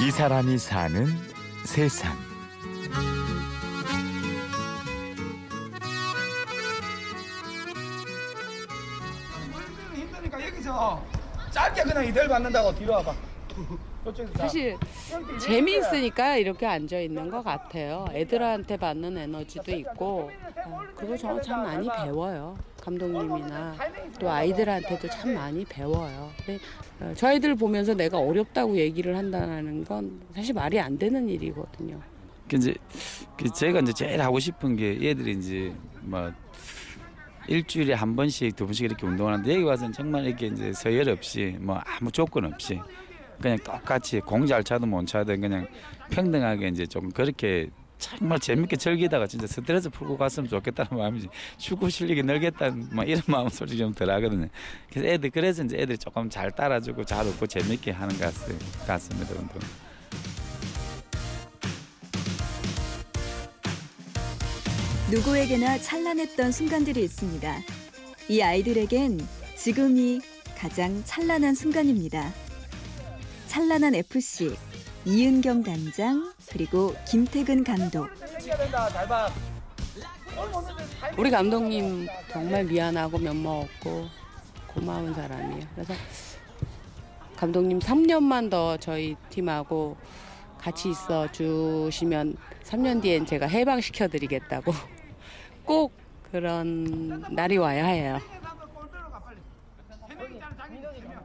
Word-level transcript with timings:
이 0.00 0.10
사람이 0.12 0.58
사는 0.58 1.06
세상. 1.64 2.16
힘드니까 9.94 10.46
여기서 10.46 11.02
짧게 11.50 11.82
그냥 11.82 12.06
이대를 12.06 12.28
받는다고 12.28 12.74
뒤로 12.76 12.92
와봐. 12.94 13.14
사실 14.34 14.76
재미있으니까 15.38 16.36
이렇게 16.36 16.66
앉아 16.66 16.98
있는 17.00 17.28
것 17.30 17.42
같아요. 17.42 18.06
애들한테 18.12 18.76
받는 18.76 19.16
에너지도 19.16 19.72
있고 19.76 20.30
어, 20.66 20.80
그리고 20.96 21.16
저는 21.16 21.42
참 21.42 21.62
많이 21.62 21.88
배워요. 21.88 22.56
감독님이나 22.80 23.74
또 24.18 24.30
아이들한테도 24.30 25.08
참 25.08 25.34
많이 25.34 25.64
배워요. 25.64 26.30
근데 26.44 26.58
어, 27.00 27.12
저 27.16 27.28
아이들 27.28 27.54
보면서 27.54 27.94
내가 27.94 28.18
어렵다고 28.18 28.76
얘기를 28.76 29.16
한다는 29.16 29.84
건 29.84 30.20
사실 30.34 30.54
말이 30.54 30.80
안 30.80 30.96
되는 30.96 31.28
일이거든요. 31.28 32.00
그 32.48 32.56
이제 32.56 32.74
그 33.36 33.52
제가 33.52 33.80
이제 33.80 33.92
제일 33.92 34.22
하고 34.22 34.38
싶은 34.38 34.76
게 34.76 35.02
얘들이 35.02 35.32
이제 35.32 35.74
뭐 36.00 36.32
일주일에 37.46 37.94
한 37.94 38.16
번씩 38.16 38.56
두 38.56 38.64
번씩 38.64 38.86
이렇게 38.86 39.06
운동을 39.06 39.32
하는데 39.34 39.52
여기 39.52 39.62
와서는 39.64 39.92
정말 39.92 40.24
이렇게 40.24 40.46
이제 40.46 40.72
서열 40.72 41.08
없이 41.10 41.56
뭐 41.60 41.78
아무 41.84 42.10
조건 42.10 42.46
없이 42.46 42.80
그냥 43.40 43.58
똑같이 43.58 44.20
공잘 44.20 44.64
차든 44.64 44.88
못 44.88 45.06
차든 45.06 45.40
그냥 45.40 45.66
평등하게 46.10 46.68
이제 46.68 46.86
좀 46.86 47.10
그렇게 47.10 47.68
정말 47.98 48.38
재밌게 48.38 48.76
즐기다가 48.76 49.26
진짜 49.26 49.46
스트레스 49.46 49.90
풀고 49.90 50.16
갔으면 50.16 50.48
좋겠다는 50.48 50.96
마음이지 50.98 51.28
축구 51.56 51.90
실력이 51.90 52.22
늘겠다는 52.22 52.90
뭐 52.92 53.04
이런 53.04 53.22
마음 53.26 53.48
솔직히 53.48 53.78
좀 53.80 53.92
덜하거든요. 53.92 54.48
그래서 54.90 55.08
애들 55.08 55.30
그래서 55.30 55.64
이제 55.64 55.76
애들이 55.78 55.98
조금 55.98 56.30
잘 56.30 56.50
따라주고 56.50 57.04
잘 57.04 57.26
웃고 57.26 57.46
재밌게 57.46 57.90
하는 57.90 58.16
것 58.18 58.32
같- 58.32 58.86
같습니다 58.86 59.32
운동. 59.34 59.58
누구에게나 65.10 65.78
찬란했던 65.78 66.52
순간들이 66.52 67.02
있습니다. 67.04 67.56
이 68.28 68.42
아이들에겐 68.42 69.26
지금이 69.56 70.20
가장 70.56 71.02
찬란한 71.04 71.54
순간입니다. 71.54 72.32
찬란한 73.48 73.94
FC 73.94 74.54
이은경 75.06 75.62
단장 75.62 76.32
그리고 76.50 76.94
김태근 77.08 77.64
감독. 77.64 78.06
우리 81.16 81.30
감독님 81.30 82.06
정말 82.30 82.64
미안하고 82.64 83.18
면목 83.18 83.64
없고 83.64 84.06
고마운 84.66 85.14
사람이에요. 85.14 85.66
그래서 85.74 85.94
감독님 87.36 87.78
3년만 87.78 88.50
더 88.50 88.76
저희 88.76 89.16
팀하고 89.30 89.96
같이 90.58 90.90
있어 90.90 91.32
주시면 91.32 92.36
3년 92.64 93.00
뒤엔 93.00 93.24
제가 93.24 93.46
해방시켜 93.46 94.08
드리겠다고 94.08 94.74
꼭 95.64 95.94
그런 96.30 97.24
날이 97.30 97.56
와야 97.56 97.86
해요. 97.86 98.20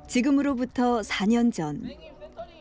지금으로부터 0.07 1.01
4년 1.01 1.51
전 1.53 1.83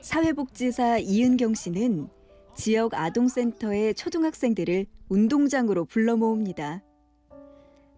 사회복지사 0.01 0.98
이은경 0.98 1.55
씨는 1.55 2.09
지역 2.55 2.95
아동센터의 2.95 3.95
초등학생들을 3.95 4.87
운동장으로 5.09 5.84
불러 5.84 6.17
모읍니다. 6.17 6.83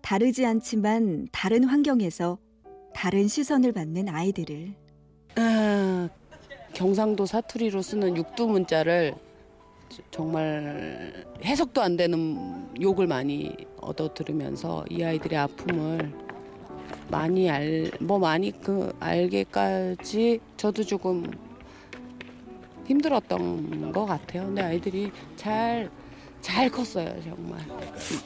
다르지 0.00 0.44
않지만 0.44 1.28
다른 1.32 1.64
환경에서 1.64 2.38
다른 2.92 3.26
시선을 3.26 3.72
받는 3.72 4.08
아이들을 4.08 4.74
아, 5.36 6.08
경상도 6.74 7.26
사투리로 7.26 7.82
쓰는 7.82 8.16
육두 8.16 8.46
문자를 8.46 9.14
저- 9.88 10.02
정말 10.10 11.24
해석도 11.44 11.80
안 11.82 11.96
되는 11.96 12.68
욕을 12.80 13.06
많이 13.06 13.54
얻어 13.80 14.12
들으면서 14.12 14.84
이 14.90 15.02
아이들의 15.02 15.38
아픔을 15.38 16.12
많이 17.14 17.48
알, 17.48 17.90
뭐 18.00 18.18
많이 18.18 18.50
그 18.60 18.92
알게까지 18.98 20.40
저도 20.56 20.82
조금 20.82 21.24
힘들었던 22.86 23.92
것 23.92 24.04
같아요. 24.04 24.46
근데 24.46 24.62
아이들이 24.62 25.12
잘, 25.36 25.88
잘 26.40 26.68
컸어요, 26.68 27.14
정말. 27.22 27.60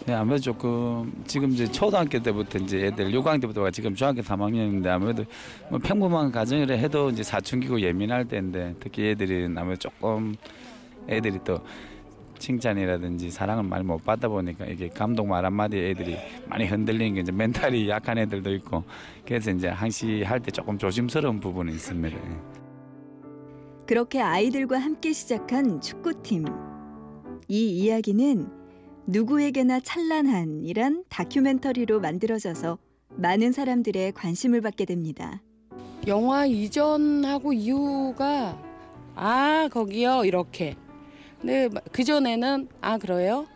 네, 0.07 0.15
아무래도 0.15 0.43
조금 0.43 1.13
지금 1.27 1.51
이제 1.51 1.71
초등학교 1.71 2.19
때부터 2.19 2.59
이제 2.61 2.87
애들 2.87 3.13
6학년 3.13 3.43
때부터가 3.43 3.71
지금 3.71 3.95
중학교 3.95 4.23
3학년인데 4.23 4.87
아무래도 4.87 5.25
뭐 5.69 5.79
평범한 5.79 6.33
가정을 6.33 6.71
해도 6.71 7.11
이제 7.11 7.23
사춘기고 7.23 7.83
예민할 7.83 8.25
때인데 8.25 8.75
특히 8.81 9.11
애들이 9.11 9.45
아무래도 9.55 9.91
조금 9.91 10.35
애들이 11.11 11.39
또 11.45 11.61
칭찬이라든지 12.39 13.31
사랑을 13.31 13.65
많이 13.65 13.85
못 13.85 14.05
받다 14.05 14.29
보니까 14.29 14.67
이게 14.67 14.89
감독 14.89 15.27
말 15.27 15.45
한마디에 15.45 15.91
애들이 15.91 16.17
많이 16.47 16.65
흔들리는 16.67 17.15
게 17.15 17.21
이제 17.21 17.33
멘탈이 17.33 17.89
약한 17.89 18.19
애들도 18.19 18.53
있고 18.55 18.85
그래서 19.27 19.51
이제 19.51 19.69
항시 19.69 20.23
할 20.23 20.41
때 20.41 20.51
조금 20.51 20.79
조심스러운 20.79 21.41
부분이 21.41 21.73
있습니다. 21.73 22.17
예. 22.17 22.39
그렇게 23.87 24.21
아이들과 24.21 24.79
함께 24.79 25.13
시작한 25.13 25.81
축구팀. 25.81 26.45
이 27.49 27.71
이야기는 27.71 28.49
누구에게나 29.07 29.81
찬란한이란 29.81 31.05
다큐멘터리로 31.09 32.01
만들어져서 32.01 32.79
많은 33.17 33.53
사람들의 33.53 34.13
관심을 34.13 34.61
받게 34.61 34.85
됩니다. 34.85 35.41
영화 36.07 36.45
이전하고 36.47 37.53
이후가 37.55 38.63
아 39.15 39.69
거기요 39.73 40.25
이렇게 40.25 40.77
근데 41.41 41.69
그 41.93 42.05
전에는 42.05 42.69
아 42.81 42.99
그래요 42.99 43.47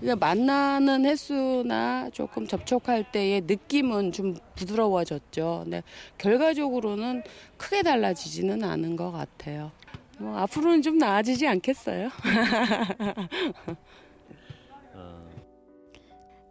그러니까 0.00 0.26
만나는 0.26 1.04
횟수나 1.04 2.10
조금 2.10 2.46
접촉할 2.46 3.10
때의 3.12 3.42
느낌은 3.42 4.12
좀 4.12 4.36
부드러워졌죠 4.56 5.60
근데 5.64 5.82
결과적으로는 6.18 7.22
크게 7.56 7.82
달라지지는 7.82 8.64
않은 8.64 8.96
것 8.96 9.12
같아요 9.12 9.70
뭐 10.18 10.36
앞으로는 10.38 10.82
좀 10.82 10.98
나아지지 10.98 11.46
않겠어요 11.48 12.10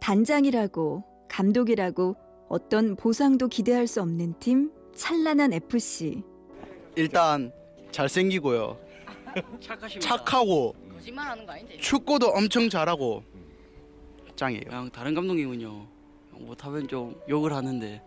단장이라고 0.00 1.04
감독이라고 1.28 2.16
어떤 2.48 2.96
보상도 2.96 3.48
기대할 3.48 3.86
수 3.86 4.02
없는 4.02 4.34
팀 4.40 4.70
찬란한 4.94 5.52
FC. 5.52 6.22
일단 6.96 7.52
잘생기고요. 7.92 8.78
착하고 10.00 10.74
거짓말하는 10.92 11.46
거 11.46 11.52
아닌데. 11.52 11.76
축구도 11.78 12.28
엄청 12.28 12.68
잘하고 12.68 13.22
짱이에요. 14.36 14.62
그냥 14.64 14.90
다른 14.90 15.14
감독님은요 15.14 15.86
못하면 16.32 16.88
좀 16.88 17.14
욕을 17.28 17.52
하는데 17.52 18.02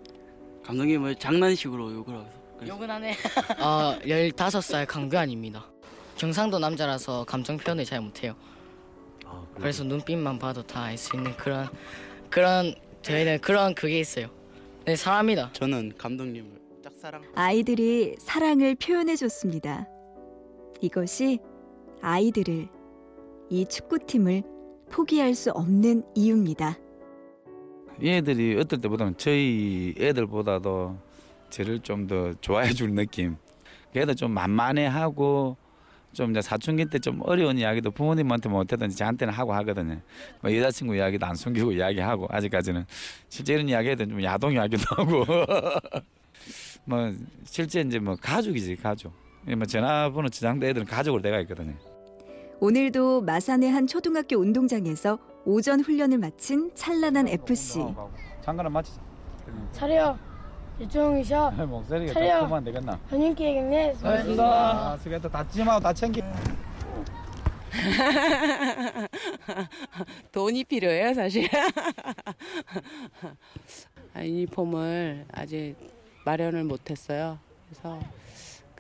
감독님은 0.64 1.20
장난식으로 1.20 1.94
욕을 1.94 2.16
하고 2.16 2.30
욕은 2.68 2.90
하네. 2.90 3.12
어, 3.60 4.00
15살 4.02 4.88
강규환입니다. 4.88 5.66
경상도 6.18 6.60
남자라서 6.60 7.26
감정 7.26 7.58
표현을 7.58 7.86
잘 7.86 8.02
못해요. 8.02 8.36
그래서 9.56 9.84
눈빛만 9.84 10.40
봐도 10.40 10.64
다 10.64 10.84
알 10.86 10.98
수 10.98 11.16
있는 11.16 11.36
그런 11.38 11.68
그런 12.30 12.74
저희는 13.02 13.40
그런 13.40 13.76
그게 13.76 14.00
있어요. 14.00 14.28
네, 14.86 14.96
사람이다. 14.96 15.52
저는 15.54 15.94
감독님을 15.98 16.50
짝사랑. 16.84 17.24
아이들이 17.36 18.16
사랑을 18.20 18.76
표현해 18.76 19.16
줬습니다. 19.16 19.88
이것이 20.82 21.40
아이들을 22.02 22.68
이 23.50 23.66
축구팀을 23.66 24.44
포기할 24.90 25.34
수 25.34 25.52
없는 25.52 26.04
이유입니다. 26.16 26.78
얘들이 28.04 28.58
어떨 28.60 28.82
때보다는 28.82 29.16
저희 29.18 29.94
애들보다도 29.98 30.98
저를 31.50 31.80
좀 31.80 32.08
더 32.08 32.34
좋아해 32.42 32.74
줄 32.74 32.92
느낌. 32.92 33.38
걔도 33.94 34.14
좀 34.14 34.32
만만해하고 34.32 35.56
좀 36.12 36.32
이제 36.32 36.42
사춘기 36.42 36.86
때 36.86 37.00
좀 37.00 37.22
어려운 37.24 37.58
이야기도 37.58 37.92
부모님한테 37.92 38.50
못하든지 38.50 38.96
저한테는 38.98 39.34
하고 39.34 39.54
하거든요. 39.54 40.00
뭐 40.42 40.54
여자친구 40.54 40.96
이야기도 40.96 41.26
안 41.26 41.36
숨기고 41.36 41.72
이야기하고 41.74 42.28
아직까지는 42.30 42.86
실제 43.30 43.54
이런 43.54 43.70
이야기해도 43.70 44.06
좀 44.06 44.22
야동 44.24 44.54
이야기도 44.54 44.84
하고 44.96 45.26
뭐 46.86 47.14
실제 47.46 47.82
이제 47.82 48.00
뭐 48.00 48.16
가족이지 48.20 48.76
가족. 48.78 49.14
뭐 49.54 49.66
전화번호 49.66 50.30
지장도 50.30 50.66
애들은 50.66 50.88
가족으로 50.88 51.22
돼가 51.22 51.40
있거든요. 51.42 51.74
오늘도 52.60 53.22
마산의 53.22 53.70
한 53.70 53.86
초등학교 53.86 54.38
운동장에서 54.38 55.20
오전 55.46 55.82
훈련을 55.82 56.18
마친 56.18 56.72
찬란한 56.74 57.28
FC. 57.28 57.80
잠깐만 58.42 58.72
마치자. 58.74 59.00
차려 59.74 60.18
유종이셔 60.80 61.52
목소리가 61.52 62.14
차려. 62.14 62.62
되겠나? 62.64 63.00
현인기에겠네 63.10 63.96
아, 64.04 64.98
수고했다. 64.98 65.30
다치지 65.30 65.64
마고 65.64 65.80
다 65.80 65.94
챙겨. 65.94 66.22
돈이 70.32 70.64
필요해요, 70.64 71.14
사실. 71.14 71.48
아, 74.14 74.24
유니폼을 74.24 75.26
아직 75.32 75.76
마련을 76.26 76.64
못했어요. 76.64 77.38
그래서 77.70 78.00
그 78.00 78.25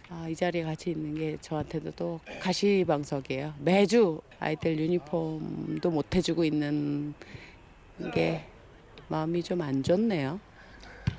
아, 0.09 0.27
이 0.29 0.35
자리에 0.35 0.63
같이 0.63 0.91
있는 0.91 1.15
게 1.15 1.37
저한테도 1.41 1.91
또 1.91 2.19
가시방석이에요. 2.41 3.53
매주 3.59 4.21
아이들 4.39 4.77
유니폼도 4.79 5.89
못 5.89 6.13
해주고 6.15 6.43
있는 6.43 7.13
게 8.13 8.45
마음이 9.07 9.41
좀 9.43 9.61
안 9.61 9.81
좋네요. 9.81 10.39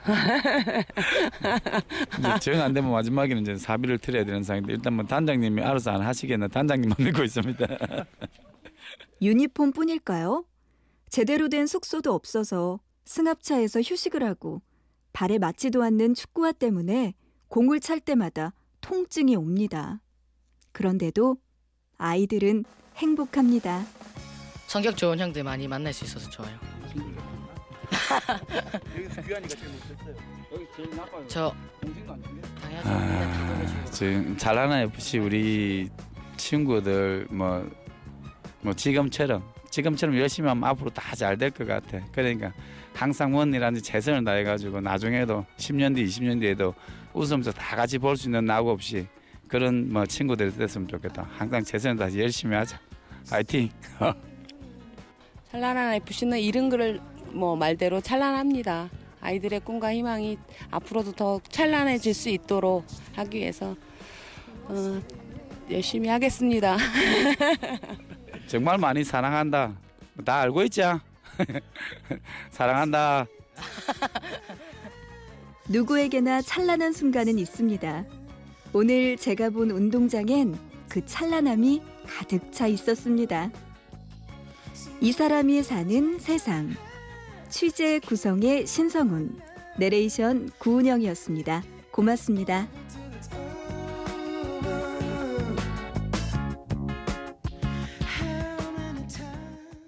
이제 2.18 2.52
정 2.52 2.60
안 2.60 2.72
되면 2.72 2.90
마지막에는 2.92 3.42
이제 3.42 3.56
사비를 3.56 3.98
틀어야 3.98 4.24
되는 4.24 4.42
상황인데 4.42 4.74
일단 4.74 4.92
뭐 4.94 5.04
단장님이 5.04 5.62
알아서 5.62 5.90
안 5.92 6.02
하시겠나 6.02 6.48
단장님만 6.48 6.96
믿고 6.98 7.24
있습니다. 7.24 7.66
유니폼뿐일까요? 9.22 10.44
제대로 11.08 11.48
된 11.48 11.66
숙소도 11.66 12.12
없어서 12.14 12.78
승합차에서 13.04 13.80
휴식을 13.80 14.22
하고 14.22 14.60
발에 15.12 15.38
맞지도 15.38 15.82
않는 15.82 16.14
축구화 16.14 16.52
때문에 16.52 17.14
공을 17.48 17.80
찰 17.80 18.00
때마다 18.00 18.52
통증이 18.90 19.34
옵니다. 19.34 20.00
그런데도 20.72 21.36
아이들은 21.98 22.64
행복합니다. 22.96 23.84
성격 24.68 24.96
좋은 24.96 25.18
형들 25.18 25.42
많이 25.42 25.66
만날 25.66 25.92
수 25.92 26.04
있어서 26.04 26.30
좋아요. 26.30 26.56
여기서 28.96 29.22
규환이가 29.22 29.48
제일 29.56 29.72
못했어요. 29.72 30.14
여기 30.52 30.66
제일 30.76 30.90
나빠요. 30.96 31.24
저 31.26 31.54
안. 32.08 32.22
당연하죠. 32.62 32.88
아, 32.88 32.98
맨날 33.00 33.32
다 33.32 33.46
보내주고. 33.54 33.90
지금 33.90 34.36
잘하는 34.36 34.76
FC 34.82 35.18
우리 35.18 35.88
친구들 36.36 37.26
뭐, 37.30 37.68
뭐 38.60 38.72
지금처럼 38.72 39.42
지금처럼 39.70 40.16
열심히 40.16 40.48
하면 40.48 40.62
앞으로 40.64 40.90
다 40.90 41.14
잘 41.16 41.36
될 41.36 41.50
것 41.50 41.66
같아. 41.66 41.98
그러니까 42.12 42.52
항상 42.94 43.34
원이라는 43.34 43.82
최선을 43.82 44.24
다해가지고 44.24 44.80
나중에도 44.80 45.44
10년 45.58 45.94
뒤, 45.96 46.04
20년 46.06 46.40
뒤에도 46.40 46.74
웃으면서 47.16 47.50
다 47.52 47.76
같이 47.76 47.98
볼 47.98 48.16
수 48.16 48.28
있는 48.28 48.44
낙 48.44 48.66
없이 48.66 49.06
그런 49.48 49.92
뭐 49.92 50.04
친구들이 50.06 50.52
됐으면 50.52 50.86
좋겠다. 50.88 51.26
항상 51.36 51.62
최선을 51.64 51.96
다해 51.96 52.18
열심히 52.20 52.54
하자. 52.56 52.78
파이팅. 53.30 53.70
찬란한 55.50 55.94
FC는 55.94 56.38
이른 56.40 56.68
글을 56.68 57.00
뭐 57.32 57.56
말대로 57.56 58.00
찬란합니다. 58.00 58.90
아이들의 59.20 59.60
꿈과 59.60 59.92
희망이 59.94 60.38
앞으로도 60.70 61.12
더 61.12 61.40
찬란해질 61.48 62.12
수 62.14 62.28
있도록 62.28 62.84
하기 63.14 63.38
위해서 63.38 63.74
어, 64.64 65.00
열심히 65.70 66.08
하겠습니다. 66.08 66.76
정말 68.46 68.78
많이 68.78 69.02
사랑한다. 69.02 69.74
다 70.24 70.40
알고 70.42 70.62
있자. 70.64 71.00
사랑한다. 72.50 73.26
누구에게나 75.68 76.42
찬란한 76.42 76.92
순간은 76.92 77.38
있습니다. 77.38 78.04
오늘 78.72 79.16
제가 79.16 79.50
본 79.50 79.70
운동장엔 79.70 80.56
그 80.88 81.04
찬란함이 81.04 81.82
가득 82.06 82.52
차 82.52 82.66
있었습니다. 82.66 83.50
이 85.00 85.12
사람이 85.12 85.62
사는 85.62 86.18
세상. 86.18 86.70
취재 87.48 87.98
구성의 88.00 88.66
신성훈, 88.66 89.38
내레이션 89.78 90.50
구은영이었습니다. 90.58 91.62
고맙습니다. 91.90 92.68